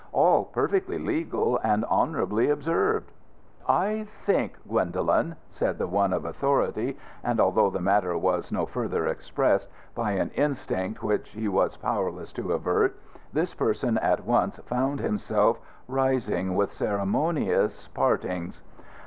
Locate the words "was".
8.17-8.51, 11.47-11.77